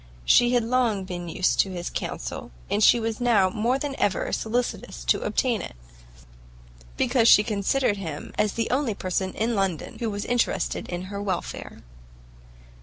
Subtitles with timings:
[0.25, 4.31] She had long been used to his counsel, and she was now more than ever
[4.33, 5.75] solicitous to obtain it,
[6.97, 11.21] because she considered him as the only person in London who was interested in her
[11.21, 11.83] welfare.